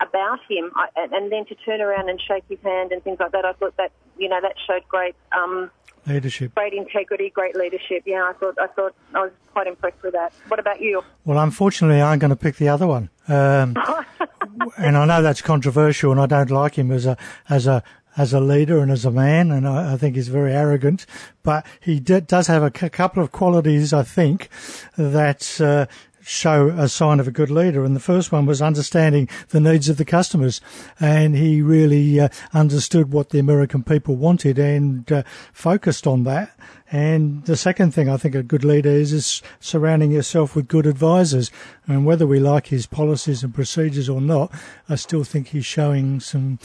about 0.00 0.38
him, 0.48 0.70
I, 0.76 0.88
and 0.96 1.30
then 1.32 1.44
to 1.46 1.54
turn 1.56 1.80
around 1.80 2.08
and 2.08 2.20
shake 2.20 2.44
his 2.48 2.58
hand 2.62 2.92
and 2.92 3.02
things 3.02 3.18
like 3.20 3.32
that. 3.32 3.44
I 3.44 3.52
thought 3.52 3.76
that 3.76 3.92
you 4.18 4.28
know 4.28 4.40
that 4.40 4.54
showed 4.66 4.86
great. 4.88 5.14
Um, 5.32 5.70
leadership. 6.06 6.54
Great 6.54 6.72
integrity, 6.72 7.30
great 7.30 7.54
leadership. 7.54 8.02
Yeah, 8.06 8.24
I 8.24 8.32
thought 8.38 8.56
I 8.60 8.66
thought 8.68 8.94
I 9.14 9.22
was 9.22 9.32
quite 9.52 9.66
impressed 9.66 10.02
with 10.02 10.12
that. 10.14 10.32
What 10.48 10.58
about 10.60 10.80
you? 10.80 11.02
Well, 11.24 11.38
unfortunately, 11.38 12.00
I'm 12.00 12.18
going 12.18 12.30
to 12.30 12.36
pick 12.36 12.56
the 12.56 12.68
other 12.68 12.86
one, 12.86 13.10
um, 13.28 13.76
and 14.78 14.96
I 14.96 15.04
know 15.04 15.22
that's 15.22 15.42
controversial, 15.42 16.12
and 16.12 16.20
I 16.20 16.26
don't 16.26 16.50
like 16.50 16.76
him 16.76 16.90
as 16.90 17.06
a 17.06 17.16
as 17.48 17.66
a 17.66 17.82
as 18.16 18.32
a 18.32 18.40
leader 18.40 18.78
and 18.80 18.90
as 18.90 19.04
a 19.04 19.10
man, 19.12 19.52
and 19.52 19.66
I, 19.68 19.92
I 19.92 19.96
think 19.96 20.16
he's 20.16 20.28
very 20.28 20.52
arrogant. 20.52 21.06
But 21.44 21.64
he 21.80 22.00
d- 22.00 22.20
does 22.20 22.48
have 22.48 22.62
a 22.64 22.72
c- 22.76 22.88
couple 22.88 23.22
of 23.22 23.30
qualities, 23.30 23.92
I 23.92 24.02
think, 24.02 24.48
that 24.96 25.60
uh, 25.60 25.86
show 26.28 26.68
a 26.68 26.88
sign 26.88 27.20
of 27.20 27.26
a 27.26 27.30
good 27.30 27.50
leader. 27.50 27.84
And 27.84 27.96
the 27.96 28.00
first 28.00 28.30
one 28.30 28.44
was 28.44 28.60
understanding 28.60 29.28
the 29.48 29.60
needs 29.60 29.88
of 29.88 29.96
the 29.96 30.04
customers. 30.04 30.60
And 31.00 31.34
he 31.34 31.62
really 31.62 32.20
uh, 32.20 32.28
understood 32.52 33.12
what 33.12 33.30
the 33.30 33.38
American 33.38 33.82
people 33.82 34.14
wanted 34.14 34.58
and 34.58 35.10
uh, 35.10 35.22
focused 35.52 36.06
on 36.06 36.24
that. 36.24 36.52
And 36.92 37.44
the 37.46 37.56
second 37.56 37.92
thing 37.92 38.08
I 38.08 38.18
think 38.18 38.34
a 38.34 38.42
good 38.42 38.64
leader 38.64 38.90
is, 38.90 39.12
is 39.12 39.42
surrounding 39.58 40.10
yourself 40.10 40.54
with 40.54 40.68
good 40.68 40.86
advisors. 40.86 41.50
And 41.86 42.04
whether 42.04 42.26
we 42.26 42.40
like 42.40 42.66
his 42.66 42.86
policies 42.86 43.42
and 43.42 43.54
procedures 43.54 44.08
or 44.08 44.20
not, 44.20 44.52
I 44.88 44.96
still 44.96 45.24
think 45.24 45.48
he's 45.48 45.66
showing 45.66 46.20
some 46.20 46.58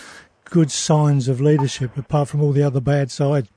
good 0.45 0.71
signs 0.71 1.27
of 1.27 1.41
leadership, 1.41 1.97
apart 1.97 2.27
from 2.27 2.41
all 2.41 2.51
the 2.51 2.63
other 2.63 2.81
bad 2.81 3.11
sides. 3.11 3.47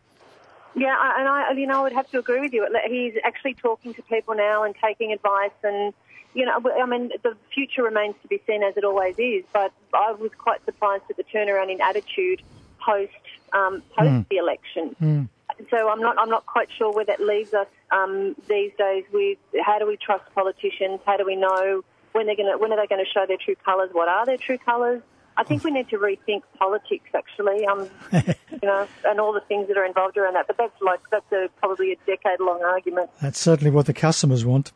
Yeah, 0.76 0.94
and 1.16 1.26
I, 1.26 1.52
you 1.52 1.66
know, 1.66 1.80
I 1.80 1.82
would 1.84 1.94
have 1.94 2.10
to 2.10 2.18
agree 2.18 2.40
with 2.40 2.52
you. 2.52 2.68
He's 2.86 3.14
actually 3.24 3.54
talking 3.54 3.94
to 3.94 4.02
people 4.02 4.34
now 4.34 4.62
and 4.62 4.74
taking 4.74 5.10
advice, 5.10 5.56
and 5.64 5.94
you 6.34 6.44
know, 6.44 6.60
I 6.78 6.84
mean, 6.84 7.10
the 7.22 7.34
future 7.52 7.82
remains 7.82 8.14
to 8.20 8.28
be 8.28 8.42
seen 8.46 8.62
as 8.62 8.76
it 8.76 8.84
always 8.84 9.18
is. 9.18 9.44
But 9.54 9.72
I 9.94 10.12
was 10.12 10.30
quite 10.36 10.62
surprised 10.66 11.04
at 11.08 11.16
the 11.16 11.24
turnaround 11.24 11.72
in 11.72 11.80
attitude 11.80 12.42
post 12.78 13.12
um, 13.54 13.82
post 13.96 14.10
mm. 14.10 14.28
the 14.28 14.36
election. 14.36 14.94
Mm. 15.00 15.28
So 15.70 15.88
I'm 15.88 16.00
not 16.00 16.18
I'm 16.18 16.28
not 16.28 16.44
quite 16.44 16.68
sure 16.76 16.92
where 16.92 17.06
that 17.06 17.20
leaves 17.20 17.54
us 17.54 17.68
um, 17.90 18.36
these 18.46 18.72
days. 18.76 19.04
With 19.10 19.38
how 19.64 19.78
do 19.78 19.86
we 19.86 19.96
trust 19.96 20.24
politicians? 20.34 21.00
How 21.06 21.16
do 21.16 21.24
we 21.24 21.36
know 21.36 21.82
when 22.12 22.26
they're 22.26 22.36
going 22.36 22.52
to 22.52 22.58
when 22.58 22.70
are 22.72 22.76
they 22.76 22.86
going 22.86 23.02
to 23.02 23.10
show 23.10 23.24
their 23.26 23.38
true 23.38 23.56
colours? 23.64 23.88
What 23.92 24.08
are 24.08 24.26
their 24.26 24.36
true 24.36 24.58
colours? 24.58 25.00
I 25.38 25.44
think 25.44 25.64
we 25.64 25.70
need 25.70 25.88
to 25.90 25.98
rethink 25.98 26.42
politics, 26.58 27.10
actually, 27.14 27.66
um, 27.66 27.88
you 28.12 28.58
know, 28.62 28.86
and 29.04 29.20
all 29.20 29.32
the 29.32 29.40
things 29.40 29.68
that 29.68 29.76
are 29.76 29.84
involved 29.84 30.16
around 30.16 30.34
that. 30.34 30.46
But 30.46 30.56
that's 30.56 30.80
like 30.80 31.00
that's 31.10 31.30
a, 31.32 31.48
probably 31.58 31.92
a 31.92 31.96
decade-long 32.06 32.62
argument. 32.62 33.10
That's 33.20 33.38
certainly 33.38 33.70
what 33.70 33.86
the 33.86 33.94
customers 33.94 34.44
want. 34.44 34.72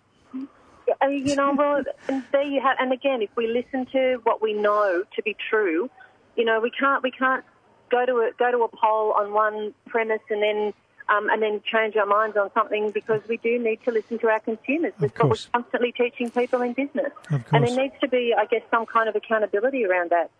And, 1.00 1.28
you 1.28 1.36
know, 1.36 1.54
well, 1.54 1.82
and 2.08 2.24
there 2.32 2.42
you 2.42 2.60
have. 2.60 2.76
And 2.78 2.92
again, 2.92 3.22
if 3.22 3.30
we 3.36 3.46
listen 3.46 3.86
to 3.92 4.20
what 4.24 4.42
we 4.42 4.52
know 4.52 5.04
to 5.14 5.22
be 5.22 5.36
true, 5.48 5.88
you 6.36 6.44
know, 6.44 6.60
we 6.60 6.70
can't 6.70 7.02
we 7.02 7.10
can't 7.10 7.44
go 7.90 8.04
to 8.04 8.12
a 8.18 8.30
go 8.38 8.50
to 8.50 8.58
a 8.64 8.68
poll 8.68 9.12
on 9.12 9.32
one 9.32 9.72
premise 9.86 10.20
and 10.28 10.42
then 10.42 10.74
um, 11.10 11.28
and 11.30 11.42
then 11.42 11.60
change 11.64 11.96
our 11.96 12.06
minds 12.06 12.36
on 12.36 12.50
something 12.54 12.90
because 12.90 13.20
we 13.28 13.36
do 13.38 13.58
need 13.58 13.82
to 13.84 13.90
listen 13.90 14.18
to 14.20 14.28
our 14.28 14.40
consumers. 14.40 14.92
That's 14.98 15.18
what 15.18 15.30
we're 15.30 15.60
constantly 15.60 15.92
teaching 15.92 16.30
people 16.30 16.62
in 16.62 16.72
business. 16.72 17.12
And 17.52 17.66
there 17.66 17.76
needs 17.76 17.94
to 18.00 18.08
be, 18.08 18.34
I 18.36 18.46
guess, 18.46 18.62
some 18.70 18.86
kind 18.86 19.08
of 19.08 19.16
accountability 19.16 19.84
around 19.84 20.10
that. 20.10 20.30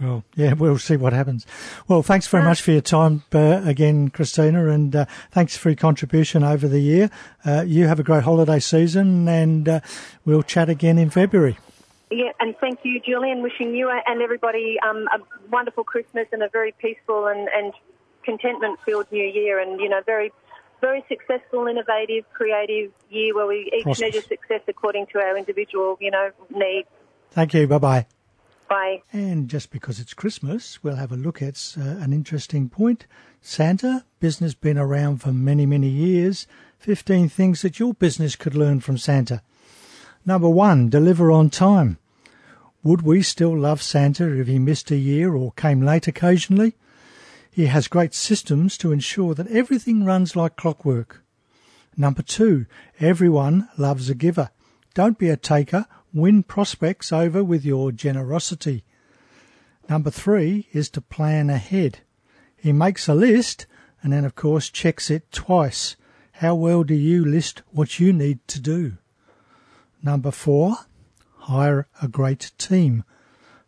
Well, 0.00 0.24
yeah, 0.34 0.52
we'll 0.52 0.78
see 0.78 0.96
what 0.96 1.12
happens. 1.12 1.46
Well, 1.88 2.02
thanks 2.02 2.26
very 2.26 2.44
much 2.44 2.60
for 2.60 2.72
your 2.72 2.82
time 2.82 3.22
uh, 3.32 3.62
again, 3.64 4.10
Christina, 4.10 4.68
and 4.68 4.94
uh, 4.94 5.06
thanks 5.30 5.56
for 5.56 5.70
your 5.70 5.76
contribution 5.76 6.44
over 6.44 6.68
the 6.68 6.80
year. 6.80 7.10
Uh, 7.44 7.64
you 7.66 7.86
have 7.86 7.98
a 7.98 8.02
great 8.02 8.24
holiday 8.24 8.58
season, 8.58 9.26
and 9.26 9.68
uh, 9.68 9.80
we'll 10.24 10.42
chat 10.42 10.68
again 10.68 10.98
in 10.98 11.08
February. 11.08 11.58
Yeah, 12.10 12.32
and 12.40 12.54
thank 12.58 12.80
you, 12.82 13.00
Julian. 13.00 13.42
Wishing 13.42 13.74
you 13.74 13.90
and 13.90 14.22
everybody 14.22 14.76
um, 14.86 15.08
a 15.12 15.18
wonderful 15.50 15.82
Christmas 15.82 16.26
and 16.30 16.42
a 16.42 16.48
very 16.48 16.72
peaceful 16.72 17.26
and, 17.26 17.48
and 17.48 17.72
contentment-filled 18.22 19.10
New 19.10 19.24
Year, 19.24 19.58
and 19.58 19.80
you 19.80 19.88
know, 19.88 20.02
very 20.04 20.30
very 20.80 21.04
successful, 21.08 21.66
innovative, 21.66 22.24
creative 22.32 22.92
year 23.10 23.34
where 23.34 23.46
we 23.46 23.72
each 23.74 23.84
Prosperous. 23.84 24.14
measure 24.14 24.26
success 24.26 24.60
according 24.68 25.06
to 25.06 25.18
our 25.18 25.36
individual, 25.36 25.96
you 26.00 26.10
know, 26.10 26.30
needs. 26.50 26.88
Thank 27.30 27.54
you. 27.54 27.66
Bye 27.66 27.78
bye. 27.78 28.06
Bye. 28.68 29.02
And 29.12 29.48
just 29.48 29.70
because 29.70 30.00
it's 30.00 30.14
Christmas, 30.14 30.82
we'll 30.82 30.96
have 30.96 31.12
a 31.12 31.16
look 31.16 31.40
at 31.40 31.76
uh, 31.78 31.82
an 31.82 32.12
interesting 32.12 32.68
point. 32.68 33.06
Santa, 33.40 34.04
business 34.18 34.54
been 34.54 34.78
around 34.78 35.18
for 35.18 35.32
many, 35.32 35.66
many 35.66 35.88
years. 35.88 36.46
15 36.78 37.28
things 37.28 37.62
that 37.62 37.78
your 37.78 37.94
business 37.94 38.36
could 38.36 38.54
learn 38.54 38.80
from 38.80 38.98
Santa. 38.98 39.42
Number 40.24 40.48
one, 40.48 40.88
deliver 40.88 41.30
on 41.30 41.50
time. 41.50 41.98
Would 42.82 43.02
we 43.02 43.22
still 43.22 43.56
love 43.56 43.82
Santa 43.82 44.32
if 44.32 44.46
he 44.46 44.58
missed 44.58 44.90
a 44.90 44.96
year 44.96 45.34
or 45.34 45.52
came 45.52 45.82
late 45.82 46.06
occasionally? 46.06 46.74
He 47.50 47.66
has 47.66 47.88
great 47.88 48.14
systems 48.14 48.76
to 48.78 48.92
ensure 48.92 49.34
that 49.34 49.48
everything 49.48 50.04
runs 50.04 50.36
like 50.36 50.56
clockwork. 50.56 51.22
Number 51.96 52.22
two, 52.22 52.66
everyone 53.00 53.68
loves 53.78 54.10
a 54.10 54.14
giver. 54.14 54.50
Don't 54.94 55.18
be 55.18 55.30
a 55.30 55.36
taker 55.36 55.86
win 56.16 56.42
prospects 56.42 57.12
over 57.12 57.44
with 57.44 57.64
your 57.64 57.92
generosity. 57.92 58.82
Number 59.88 60.10
three 60.10 60.66
is 60.72 60.88
to 60.90 61.00
plan 61.02 61.50
ahead. 61.50 61.98
He 62.56 62.72
makes 62.72 63.06
a 63.06 63.14
list 63.14 63.66
and 64.02 64.12
then, 64.12 64.24
of 64.24 64.34
course, 64.34 64.70
checks 64.70 65.10
it 65.10 65.30
twice. 65.30 65.94
How 66.32 66.54
well 66.54 66.84
do 66.84 66.94
you 66.94 67.24
list 67.24 67.62
what 67.70 68.00
you 68.00 68.12
need 68.12 68.46
to 68.48 68.60
do? 68.60 68.96
Number 70.02 70.30
four, 70.30 70.76
hire 71.36 71.86
a 72.00 72.08
great 72.08 72.52
team. 72.56 73.04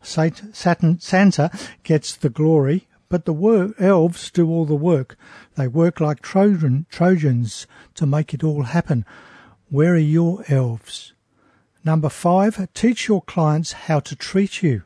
Santa 0.00 1.50
gets 1.82 2.16
the 2.16 2.30
glory, 2.30 2.88
but 3.08 3.26
the 3.26 3.74
elves 3.78 4.30
do 4.30 4.48
all 4.48 4.64
the 4.64 4.74
work. 4.74 5.16
They 5.56 5.68
work 5.68 6.00
like 6.00 6.22
Trojan, 6.22 6.86
Trojans 6.88 7.66
to 7.94 8.06
make 8.06 8.32
it 8.32 8.42
all 8.42 8.62
happen. 8.62 9.04
Where 9.68 9.94
are 9.94 9.98
your 9.98 10.44
elves? 10.48 11.12
Number 11.88 12.10
five, 12.10 12.68
teach 12.74 13.08
your 13.08 13.22
clients 13.22 13.72
how 13.72 14.00
to 14.00 14.14
treat 14.14 14.62
you. 14.62 14.82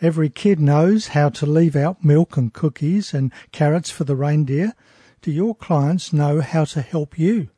Every 0.00 0.30
kid 0.30 0.58
knows 0.58 1.08
how 1.08 1.28
to 1.28 1.44
leave 1.44 1.76
out 1.76 2.02
milk 2.02 2.38
and 2.38 2.50
cookies 2.50 3.12
and 3.12 3.30
carrots 3.52 3.90
for 3.90 4.04
the 4.04 4.16
reindeer. 4.16 4.72
Do 5.20 5.30
your 5.30 5.54
clients 5.54 6.10
know 6.10 6.40
how 6.40 6.64
to 6.64 6.80
help 6.80 7.18
you? 7.18 7.50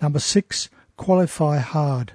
Number 0.00 0.20
six, 0.20 0.68
qualify 0.96 1.58
hard. 1.58 2.12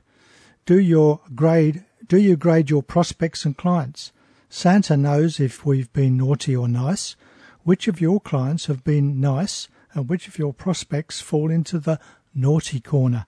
Do 0.66 0.80
your 0.80 1.20
grade 1.36 1.84
do 2.08 2.18
you 2.18 2.38
grade 2.38 2.70
your 2.70 2.82
prospects 2.82 3.44
and 3.44 3.58
clients? 3.58 4.14
Santa 4.48 4.96
knows 4.96 5.42
if 5.42 5.66
we've 5.66 5.92
been 5.92 6.16
naughty 6.16 6.56
or 6.56 6.70
nice, 6.70 7.18
which 7.64 7.90
of 7.90 8.00
your 8.00 8.22
clients 8.22 8.68
have 8.68 8.86
been 8.86 9.20
nice, 9.20 9.68
and 9.94 10.08
which 10.08 10.30
of 10.30 10.40
your 10.40 10.54
prospects 10.54 11.20
fall 11.20 11.52
into 11.52 11.78
the 11.78 12.00
naughty 12.34 12.80
corner. 12.80 13.26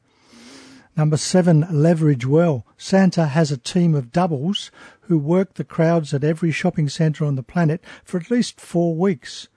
Number 0.97 1.17
seven, 1.17 1.67
leverage 1.69 2.25
well. 2.25 2.65
Santa 2.75 3.27
has 3.27 3.51
a 3.51 3.57
team 3.57 3.93
of 3.93 4.11
doubles 4.11 4.71
who 5.01 5.19
work 5.19 5.53
the 5.53 5.63
crowds 5.63 6.11
at 6.11 6.23
every 6.23 6.51
shopping 6.51 6.89
centre 6.89 7.23
on 7.23 7.35
the 7.35 7.43
planet 7.43 7.83
for 8.03 8.17
at 8.19 8.31
least 8.31 8.59
four 8.59 8.95
weeks. 8.95 9.47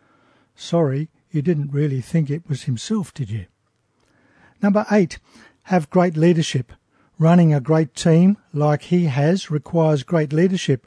Sorry, 0.54 1.08
you 1.30 1.40
didn't 1.40 1.72
really 1.72 2.02
think 2.02 2.28
it 2.28 2.46
was 2.46 2.64
himself, 2.64 3.14
did 3.14 3.30
you? 3.30 3.46
Number 4.62 4.84
eight, 4.92 5.18
have 5.64 5.88
great 5.88 6.14
leadership. 6.14 6.74
Running 7.18 7.54
a 7.54 7.60
great 7.60 7.94
team 7.94 8.36
like 8.52 8.82
he 8.82 9.06
has 9.06 9.50
requires 9.50 10.02
great 10.02 10.34
leadership. 10.34 10.86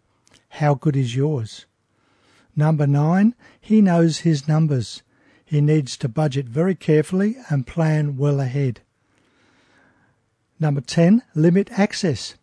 How 0.50 0.75
good 0.75 0.95
is 0.95 1.15
yours? 1.15 1.65
Number 2.55 2.86
nine, 2.86 3.33
he 3.60 3.81
knows 3.81 4.19
his 4.19 4.48
numbers. 4.48 5.01
He 5.43 5.62
needs 5.62 5.98
to 5.98 6.07
budget 6.07 6.48
very 6.48 6.75
carefully 6.75 7.38
and 7.50 7.65
plan 7.65 8.17
well 8.17 8.39
ahead. 8.39 8.81
Number 10.60 10.81
10, 10.81 11.24
limit 11.36 11.72
access. 11.77 12.36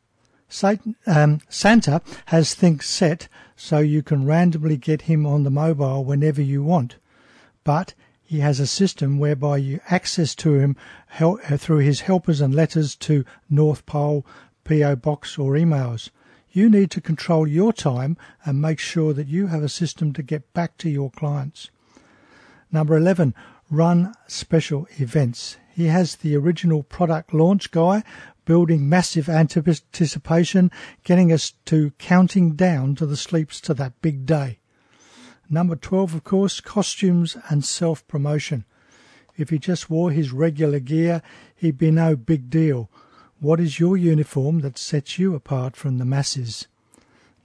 Um, 1.06 1.40
Santa 1.48 2.02
has 2.26 2.54
things 2.54 2.84
set 2.84 3.28
so 3.56 3.78
you 3.78 4.02
can 4.02 4.26
randomly 4.26 4.76
get 4.76 5.02
him 5.02 5.24
on 5.26 5.44
the 5.44 5.50
mobile 5.50 6.04
whenever 6.04 6.42
you 6.42 6.62
want, 6.64 6.96
but 7.62 7.94
he 8.22 8.40
has 8.40 8.58
a 8.58 8.66
system 8.66 9.18
whereby 9.18 9.58
you 9.58 9.80
access 9.88 10.34
to 10.36 10.54
him 10.54 10.76
uh, 11.18 11.56
through 11.56 11.78
his 11.78 12.02
helpers 12.02 12.40
and 12.40 12.54
letters 12.54 12.94
to 12.96 13.24
North 13.48 13.84
Pole, 13.86 14.24
PO 14.64 14.96
Box 14.96 15.38
or 15.38 15.54
emails. 15.54 16.10
You 16.52 16.68
need 16.68 16.90
to 16.92 17.00
control 17.00 17.46
your 17.46 17.72
time 17.72 18.16
and 18.44 18.60
make 18.60 18.78
sure 18.78 19.12
that 19.12 19.28
you 19.28 19.48
have 19.48 19.62
a 19.62 19.68
system 19.68 20.12
to 20.14 20.22
get 20.22 20.52
back 20.52 20.76
to 20.78 20.88
your 20.88 21.10
clients. 21.10 21.70
Number 22.72 22.96
11, 22.96 23.34
run 23.70 24.14
special 24.26 24.88
events. 24.98 25.56
He 25.80 25.86
has 25.86 26.16
the 26.16 26.36
original 26.36 26.82
product 26.82 27.32
launch 27.32 27.70
guy, 27.70 28.04
building 28.44 28.86
massive 28.86 29.30
anticipation, 29.30 30.70
getting 31.04 31.32
us 31.32 31.54
to 31.64 31.92
counting 31.92 32.52
down 32.52 32.96
to 32.96 33.06
the 33.06 33.16
sleeps 33.16 33.62
to 33.62 33.72
that 33.72 33.98
big 34.02 34.26
day. 34.26 34.58
Number 35.48 35.76
12, 35.76 36.16
of 36.16 36.22
course, 36.22 36.60
costumes 36.60 37.34
and 37.48 37.64
self 37.64 38.06
promotion. 38.08 38.66
If 39.38 39.48
he 39.48 39.58
just 39.58 39.88
wore 39.88 40.10
his 40.10 40.32
regular 40.32 40.80
gear, 40.80 41.22
he'd 41.56 41.78
be 41.78 41.90
no 41.90 42.14
big 42.14 42.50
deal. 42.50 42.90
What 43.38 43.58
is 43.58 43.80
your 43.80 43.96
uniform 43.96 44.60
that 44.60 44.76
sets 44.76 45.18
you 45.18 45.34
apart 45.34 45.76
from 45.76 45.96
the 45.96 46.04
masses? 46.04 46.68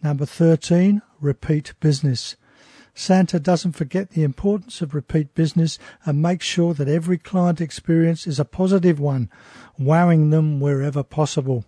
Number 0.03 0.25
13, 0.25 1.01
repeat 1.21 1.71
business. 1.79 2.35
Santa 2.97 3.41
doesn't 3.41 3.73
forget 3.73 4.11
the 4.11 4.23
importance 4.23 4.81
of 4.81 4.95
repeat 4.95 5.35
business 5.35 5.77
and 6.05 6.21
makes 6.21 6.45
sure 6.45 6.73
that 6.73 6.87
every 6.87 7.17
client 7.17 7.59
experience 7.59 8.25
is 8.25 8.39
a 8.39 8.45
positive 8.45 9.01
one, 9.01 9.29
wowing 9.77 10.29
them 10.29 10.61
wherever 10.61 11.03
possible. 11.03 11.65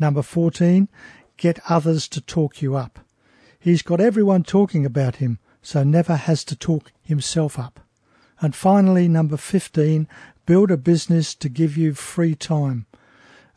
Number 0.00 0.20
14, 0.20 0.88
get 1.36 1.60
others 1.68 2.08
to 2.08 2.20
talk 2.20 2.60
you 2.60 2.74
up. 2.74 2.98
He's 3.60 3.82
got 3.82 4.00
everyone 4.00 4.42
talking 4.42 4.84
about 4.84 5.16
him, 5.16 5.38
so 5.62 5.84
never 5.84 6.16
has 6.16 6.42
to 6.46 6.56
talk 6.56 6.90
himself 7.04 7.56
up. 7.56 7.78
And 8.40 8.56
finally, 8.56 9.06
number 9.06 9.36
15, 9.36 10.08
build 10.44 10.72
a 10.72 10.76
business 10.76 11.36
to 11.36 11.48
give 11.48 11.76
you 11.76 11.94
free 11.94 12.34
time. 12.34 12.86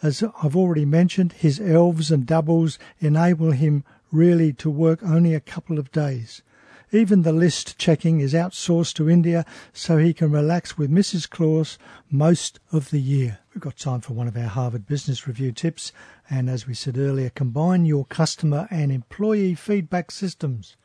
As 0.04 0.24
I've 0.44 0.56
already 0.56 0.86
mentioned, 0.86 1.34
his 1.34 1.60
elves 1.60 2.12
and 2.12 2.28
doubles 2.28 2.78
enable 3.00 3.54
him 3.54 3.84
really 4.12 4.54
to 4.54 4.70
work 4.70 5.02
only 5.02 5.34
a 5.34 5.40
couple 5.40 5.80
of 5.80 5.92
days. 5.92 6.44
Even 6.92 7.24
the 7.24 7.34
list 7.34 7.78
checking 7.78 8.20
is 8.22 8.34
outsourced 8.34 8.94
to 8.96 9.10
India 9.10 9.46
so 9.74 9.98
he 9.98 10.14
can 10.14 10.32
relax 10.32 10.78
with 10.78 10.92
Mrs. 10.92 11.30
Claus 11.30 11.78
most 12.10 12.60
of 12.72 12.92
the 12.92 13.02
year. 13.02 13.40
We've 13.54 13.62
got 13.62 13.78
time 13.78 14.02
for 14.02 14.14
one 14.14 14.28
of 14.28 14.38
our 14.38 14.44
Harvard 14.48 14.86
Business 14.86 15.28
Review 15.28 15.52
tips. 15.52 15.92
And 16.30 16.50
as 16.50 16.68
we 16.68 16.74
said 16.74 16.98
earlier, 16.98 17.30
combine 17.30 17.86
your 17.86 18.06
customer 18.06 18.68
and 18.70 18.92
employee 18.92 19.56
feedback 19.56 20.12
systems. 20.12 20.76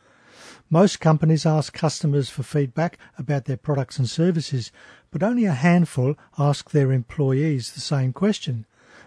Most 0.70 1.00
companies 1.00 1.44
ask 1.44 1.72
customers 1.72 2.30
for 2.30 2.42
feedback 2.42 2.98
about 3.18 3.44
their 3.44 3.56
products 3.56 3.98
and 3.98 4.08
services, 4.08 4.72
but 5.10 5.22
only 5.22 5.44
a 5.44 5.52
handful 5.52 6.14
ask 6.38 6.70
their 6.70 6.92
employees 6.92 7.72
the 7.72 7.80
same 7.80 8.12
question. 8.12 8.66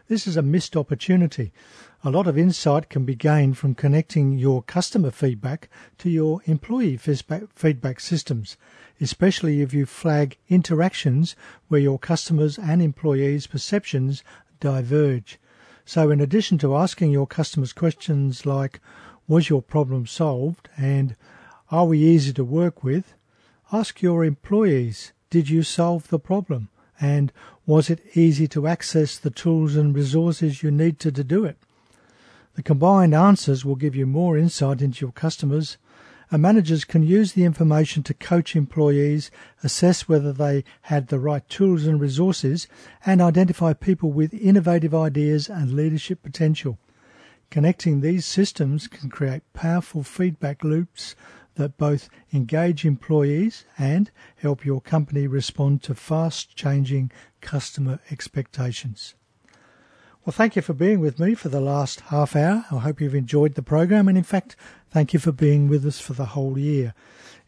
This 0.10 0.28
is 0.28 0.36
a 0.36 0.42
missed 0.42 0.76
opportunity. 0.76 1.54
A 2.04 2.10
lot 2.10 2.28
of 2.28 2.38
insight 2.38 2.90
can 2.90 3.06
be 3.06 3.16
gained 3.16 3.58
from 3.58 3.74
connecting 3.74 4.38
your 4.38 4.62
customer 4.62 5.12
feedback 5.12 5.70
to 6.00 6.10
your 6.10 6.42
employee 6.46 6.98
feedback 6.98 8.00
systems, 8.02 8.58
especially 9.00 9.62
if 9.62 9.74
you 9.74 9.86
flag 9.86 10.38
interactions 10.50 11.38
where 11.70 11.80
your 11.80 11.98
customers 11.98 12.60
and 12.60 12.82
employees' 12.82 13.48
perceptions 13.48 14.24
diverge. 14.60 15.40
So, 15.86 16.12
in 16.12 16.20
addition 16.20 16.58
to 16.60 16.76
asking 16.76 17.12
your 17.12 17.28
customers 17.28 17.72
questions 17.72 18.46
like, 18.46 18.82
Was 19.26 19.50
your 19.50 19.62
problem 19.62 20.06
solved? 20.06 20.68
and 20.76 21.16
are 21.72 21.86
we 21.86 22.00
easy 22.00 22.34
to 22.34 22.44
work 22.44 22.84
with? 22.84 23.14
Ask 23.72 24.02
your 24.02 24.26
employees, 24.26 25.14
did 25.30 25.50
you 25.50 25.64
solve 25.64 26.10
the 26.10 26.20
problem? 26.20 26.68
And 27.00 27.32
was 27.66 27.90
it 27.90 28.04
easy 28.16 28.48
to 28.50 28.68
access 28.68 29.18
the 29.18 29.30
tools 29.30 29.76
and 29.76 29.96
resources 29.96 30.64
you 30.64 30.72
need 30.72 31.00
to, 31.00 31.12
to 31.12 31.24
do 31.24 31.46
it? 31.46 31.58
The 32.56 32.64
combined 32.64 33.16
answers 33.16 33.64
will 33.64 33.76
give 33.76 33.96
you 33.96 34.06
more 34.06 34.38
insight 34.38 34.82
into 34.82 35.06
your 35.06 35.12
customers, 35.14 35.78
and 36.30 36.42
managers 36.42 36.84
can 36.84 37.04
use 37.04 37.34
the 37.34 37.46
information 37.46 38.04
to 38.04 38.14
coach 38.14 38.56
employees, 38.56 39.32
assess 39.64 40.10
whether 40.10 40.34
they 40.34 40.64
had 40.82 41.08
the 41.08 41.20
right 41.20 41.48
tools 41.48 41.86
and 41.86 42.02
resources, 42.02 42.68
and 43.06 43.22
identify 43.22 43.74
people 43.74 44.12
with 44.12 44.34
innovative 44.34 44.94
ideas 44.94 45.50
and 45.50 45.74
leadership 45.74 46.22
potential. 46.22 46.78
Connecting 47.50 48.02
these 48.02 48.26
systems 48.26 48.88
can 48.88 49.10
create 49.10 49.44
powerful 49.54 50.04
feedback 50.04 50.64
loops 50.64 51.16
that 51.56 51.78
both 51.78 52.10
engage 52.32 52.86
employees 52.86 53.66
and 53.78 54.12
help 54.36 54.66
your 54.66 54.82
company 54.82 55.28
respond 55.28 55.84
to 55.84 55.96
fast 55.96 56.56
changing 56.56 57.12
customer 57.42 58.00
expectations. 58.10 59.16
Well, 60.26 60.34
thank 60.34 60.56
you 60.56 60.62
for 60.62 60.74
being 60.74 61.02
with 61.02 61.20
me 61.20 61.36
for 61.36 61.50
the 61.50 61.60
last 61.60 62.00
half 62.02 62.36
hour. 62.36 62.66
I 62.72 62.80
hope 62.80 63.02
you've 63.02 63.14
enjoyed 63.14 63.56
the 63.56 63.62
program, 63.62 64.08
and 64.08 64.18
in 64.18 64.24
fact, 64.24 64.56
thank 64.90 65.14
you 65.14 65.20
for 65.20 65.34
being 65.34 65.68
with 65.68 65.86
us 65.86 66.00
for 66.00 66.14
the 66.14 66.28
whole 66.28 66.58
year. 66.58 66.94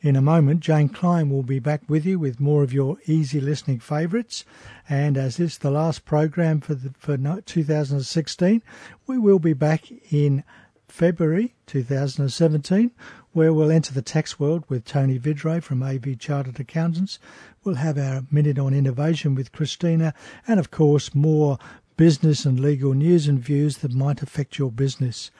In 0.01 0.17
a 0.17 0.21
moment, 0.21 0.59
Jane 0.59 0.89
Klein 0.89 1.29
will 1.29 1.41
be 1.41 1.59
back 1.59 1.81
with 1.88 2.05
you 2.05 2.19
with 2.19 2.41
more 2.41 2.63
of 2.63 2.74
your 2.74 2.97
easy 3.07 3.39
listening 3.39 3.79
favourites. 3.79 4.43
And 4.89 5.17
as 5.17 5.38
this 5.38 5.53
is 5.53 5.57
the 5.59 5.71
last 5.71 6.03
program 6.03 6.59
for, 6.59 6.75
the, 6.75 6.93
for 7.00 7.17
2016, 7.17 8.62
we 9.07 9.17
will 9.17 9.39
be 9.39 9.53
back 9.53 9.85
in 10.12 10.43
February 10.88 11.55
2017 11.65 12.91
where 13.35 13.51
we'll 13.51 13.69
enter 13.69 13.93
the 13.93 14.01
tax 14.01 14.39
world 14.39 14.63
with 14.69 14.85
Tony 14.85 15.19
Vidray 15.19 15.61
from 15.61 15.83
AV 15.83 16.17
Chartered 16.17 16.57
Accountants. 16.57 17.19
We'll 17.65 17.75
have 17.75 17.97
our 17.97 18.23
Minute 18.31 18.57
on 18.57 18.73
Innovation 18.73 19.35
with 19.35 19.51
Christina, 19.51 20.13
and 20.47 20.57
of 20.57 20.71
course, 20.71 21.13
more 21.13 21.59
business 21.97 22.45
and 22.45 22.57
legal 22.57 22.93
news 22.93 23.27
and 23.27 23.37
views 23.37 23.79
that 23.79 23.93
might 23.93 24.21
affect 24.21 24.57
your 24.57 24.71
business. 24.71 25.31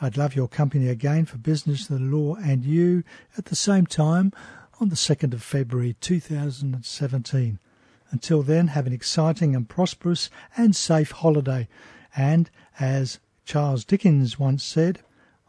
I'd 0.00 0.16
love 0.16 0.34
your 0.34 0.48
company 0.48 0.88
again 0.88 1.24
for 1.24 1.38
Business, 1.38 1.86
the 1.86 2.00
Law, 2.00 2.34
and 2.34 2.64
You 2.64 3.04
at 3.38 3.44
the 3.44 3.54
same 3.54 3.86
time 3.86 4.32
on 4.80 4.88
the 4.88 4.96
2nd 4.96 5.32
of 5.32 5.40
February 5.40 5.94
2017. 6.00 7.60
Until 8.10 8.42
then, 8.42 8.66
have 8.68 8.88
an 8.88 8.92
exciting 8.92 9.54
and 9.54 9.68
prosperous 9.68 10.30
and 10.56 10.74
safe 10.74 11.12
holiday. 11.12 11.68
And 12.16 12.50
as 12.80 13.20
Charles 13.44 13.84
Dickens 13.84 14.36
once 14.36 14.64
said, 14.64 14.98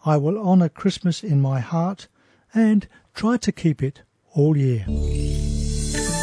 I 0.08 0.16
will 0.16 0.40
honour 0.40 0.70
Christmas 0.70 1.22
in 1.22 1.42
my 1.42 1.60
heart 1.60 2.08
and 2.54 2.88
try 3.14 3.36
to 3.36 3.52
keep 3.52 3.84
it 3.84 4.04
all 4.34 4.56
year. 4.56 4.86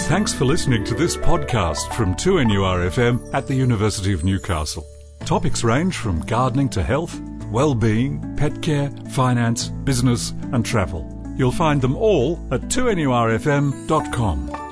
Thanks 0.09 0.33
for 0.33 0.47
listening 0.47 0.85
to 0.85 0.95
this 0.95 1.19
podcast 1.19 1.93
from 1.93 2.15
2NURFM 2.15 3.35
at 3.35 3.47
the 3.47 3.55
University 3.55 4.15
of 4.15 4.25
Newcastle. 4.25 4.87
Topics 5.27 5.63
range 5.63 5.99
from 5.99 6.21
gardening 6.21 6.71
to 6.71 6.83
health, 6.83 7.21
well-being, 7.51 8.35
pet 8.39 8.63
care, 8.63 8.91
finance, 9.11 9.69
business 9.69 10.31
and 10.53 10.65
travel. 10.65 11.07
You'll 11.37 11.53
find 11.53 11.83
them 11.83 11.95
all 11.95 12.41
at 12.53 12.63
2NURFM.com. 12.63 14.64